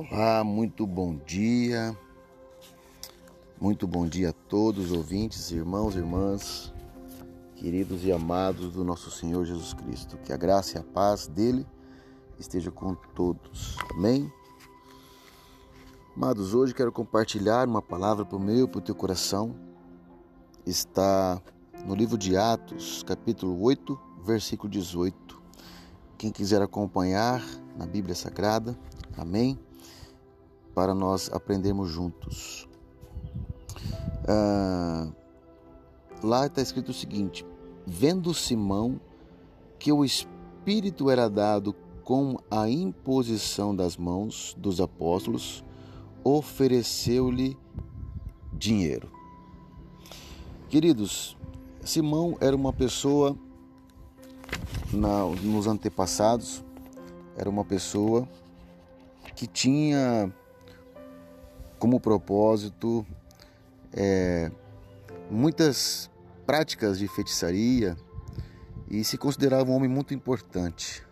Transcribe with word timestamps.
Olá, 0.00 0.44
muito 0.44 0.86
bom 0.86 1.16
dia. 1.26 1.92
Muito 3.60 3.84
bom 3.84 4.06
dia 4.06 4.30
a 4.30 4.32
todos 4.32 4.92
os 4.92 4.96
ouvintes, 4.96 5.50
irmãos 5.50 5.96
e 5.96 5.98
irmãs, 5.98 6.72
queridos 7.56 8.04
e 8.04 8.12
amados 8.12 8.70
do 8.70 8.84
nosso 8.84 9.10
Senhor 9.10 9.44
Jesus 9.44 9.74
Cristo. 9.74 10.16
Que 10.18 10.32
a 10.32 10.36
graça 10.36 10.78
e 10.78 10.80
a 10.80 10.84
paz 10.84 11.26
dele 11.26 11.66
esteja 12.38 12.70
com 12.70 12.94
todos. 12.94 13.76
Amém. 13.90 14.32
Amados, 16.14 16.54
hoje 16.54 16.72
quero 16.72 16.92
compartilhar 16.92 17.66
uma 17.66 17.82
palavra 17.82 18.24
para 18.24 18.36
o 18.36 18.40
meu 18.40 18.66
e 18.66 18.68
para 18.68 18.78
o 18.78 18.82
teu 18.82 18.94
coração. 18.94 19.52
Está 20.64 21.42
no 21.84 21.96
livro 21.96 22.16
de 22.16 22.36
Atos, 22.36 23.02
capítulo 23.02 23.60
8, 23.60 23.98
versículo 24.24 24.70
18. 24.70 25.42
Quem 26.16 26.30
quiser 26.30 26.62
acompanhar 26.62 27.44
na 27.76 27.84
Bíblia 27.84 28.14
Sagrada, 28.14 28.78
amém? 29.16 29.58
Para 30.78 30.94
nós 30.94 31.28
aprendermos 31.32 31.90
juntos. 31.90 32.68
Ah, 34.28 35.08
lá 36.22 36.46
está 36.46 36.62
escrito 36.62 36.90
o 36.90 36.94
seguinte: 36.94 37.44
Vendo 37.84 38.32
Simão 38.32 39.00
que 39.76 39.90
o 39.90 40.04
Espírito 40.04 41.10
era 41.10 41.28
dado 41.28 41.74
com 42.04 42.38
a 42.48 42.70
imposição 42.70 43.74
das 43.74 43.96
mãos 43.96 44.54
dos 44.56 44.80
apóstolos, 44.80 45.64
ofereceu-lhe 46.22 47.58
dinheiro. 48.52 49.10
Queridos, 50.68 51.36
Simão 51.82 52.36
era 52.40 52.54
uma 52.54 52.72
pessoa 52.72 53.36
na, 54.92 55.24
nos 55.42 55.66
antepassados, 55.66 56.62
era 57.36 57.50
uma 57.50 57.64
pessoa 57.64 58.28
que 59.34 59.48
tinha 59.48 60.32
como 61.78 62.00
propósito 62.00 63.06
é, 63.92 64.50
muitas 65.30 66.10
práticas 66.46 66.98
de 66.98 67.06
feitiçaria 67.08 67.96
e 68.90 69.04
se 69.04 69.18
considerava 69.18 69.70
um 69.70 69.74
homem 69.74 69.88
muito 69.88 70.14
importante. 70.14 71.02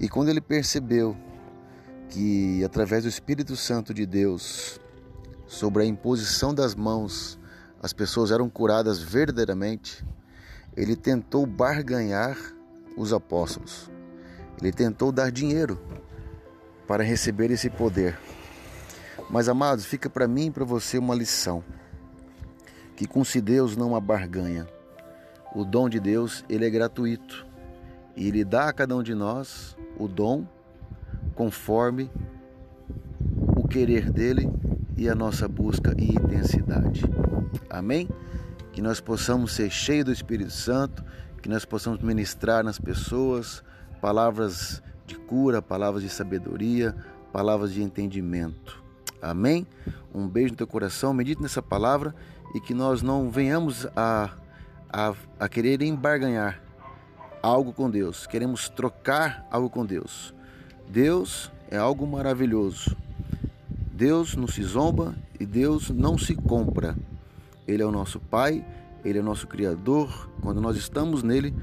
E 0.00 0.08
quando 0.08 0.28
ele 0.28 0.40
percebeu 0.40 1.16
que 2.08 2.62
através 2.64 3.04
do 3.04 3.08
Espírito 3.08 3.56
Santo 3.56 3.94
de 3.94 4.04
Deus, 4.04 4.80
sobre 5.46 5.82
a 5.82 5.86
imposição 5.86 6.54
das 6.54 6.74
mãos, 6.74 7.38
as 7.82 7.92
pessoas 7.92 8.30
eram 8.30 8.48
curadas 8.48 9.00
verdadeiramente, 9.00 10.04
ele 10.76 10.96
tentou 10.96 11.46
barganhar 11.46 12.36
os 12.96 13.12
apóstolos. 13.12 13.90
Ele 14.60 14.72
tentou 14.72 15.12
dar 15.12 15.30
dinheiro 15.30 15.80
para 16.86 17.02
receber 17.02 17.50
esse 17.50 17.68
poder. 17.70 18.18
Mas 19.32 19.48
amados, 19.48 19.86
fica 19.86 20.10
para 20.10 20.28
mim 20.28 20.46
e 20.46 20.50
para 20.50 20.64
você 20.64 20.98
uma 20.98 21.14
lição 21.14 21.64
que 22.94 23.06
com 23.06 23.24
se 23.24 23.40
Deus 23.40 23.76
não 23.76 23.96
há 23.96 24.00
barganha. 24.00 24.68
O 25.54 25.64
dom 25.64 25.88
de 25.88 25.98
Deus, 25.98 26.44
ele 26.48 26.66
é 26.66 26.70
gratuito. 26.70 27.46
E 28.14 28.28
ele 28.28 28.44
dá 28.44 28.68
a 28.68 28.72
cada 28.72 28.94
um 28.94 29.02
de 29.02 29.14
nós 29.14 29.76
o 29.98 30.06
dom 30.06 30.46
conforme 31.34 32.10
o 33.56 33.66
querer 33.66 34.10
dele 34.10 34.48
e 34.96 35.08
a 35.08 35.14
nossa 35.14 35.48
busca 35.48 35.94
e 35.98 36.14
intensidade. 36.14 37.02
Amém? 37.70 38.08
Que 38.70 38.82
nós 38.82 39.00
possamos 39.00 39.52
ser 39.52 39.70
cheios 39.70 40.04
do 40.04 40.12
Espírito 40.12 40.52
Santo, 40.52 41.02
que 41.40 41.48
nós 41.48 41.64
possamos 41.64 42.00
ministrar 42.02 42.62
nas 42.62 42.78
pessoas 42.78 43.64
palavras 44.00 44.82
de 45.06 45.16
cura, 45.16 45.62
palavras 45.62 46.02
de 46.02 46.08
sabedoria, 46.10 46.94
palavras 47.32 47.72
de 47.72 47.82
entendimento. 47.82 48.82
Amém? 49.22 49.66
Um 50.12 50.26
beijo 50.26 50.50
no 50.50 50.56
teu 50.56 50.66
coração, 50.66 51.14
medite 51.14 51.40
nessa 51.40 51.62
palavra 51.62 52.14
e 52.54 52.60
que 52.60 52.74
nós 52.74 53.00
não 53.00 53.30
venhamos 53.30 53.86
a, 53.96 54.30
a, 54.92 55.14
a 55.38 55.48
querer 55.48 55.80
embarganhar 55.80 56.60
algo 57.42 57.72
com 57.72 57.90
Deus, 57.90 58.26
queremos 58.26 58.68
trocar 58.68 59.46
algo 59.50 59.68
com 59.68 59.84
Deus. 59.84 60.32
Deus 60.88 61.50
é 61.70 61.76
algo 61.76 62.06
maravilhoso. 62.06 62.96
Deus 63.92 64.36
não 64.36 64.46
se 64.46 64.62
zomba 64.62 65.14
e 65.40 65.44
Deus 65.44 65.90
não 65.90 66.16
se 66.16 66.34
compra. 66.34 66.96
Ele 67.66 67.82
é 67.82 67.86
o 67.86 67.90
nosso 67.90 68.20
Pai, 68.20 68.64
Ele 69.04 69.18
é 69.18 69.20
o 69.20 69.24
nosso 69.24 69.46
Criador. 69.46 70.30
Quando 70.40 70.60
nós 70.60 70.76
estamos 70.76 71.22
nele, 71.22 71.54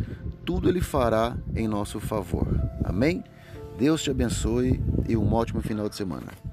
tudo 0.46 0.68
Ele 0.68 0.82
fará 0.82 1.38
em 1.56 1.68
nosso 1.68 2.00
favor. 2.00 2.48
Amém? 2.84 3.24
Deus 3.78 4.04
te 4.04 4.12
abençoe 4.12 4.82
e 5.08 5.16
um 5.16 5.34
ótimo 5.34 5.62
final 5.62 5.88
de 5.88 5.96
semana. 5.96 6.49